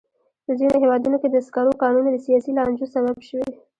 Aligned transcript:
په 0.45 0.51
ځینو 0.59 0.75
هېوادونو 0.83 1.17
کې 1.21 1.29
د 1.31 1.37
سکرو 1.47 1.79
کانونه 1.81 2.09
د 2.11 2.17
سیاسي 2.25 2.51
لانجو 2.57 2.85
سبب 2.95 3.17
شوي. 3.27 3.47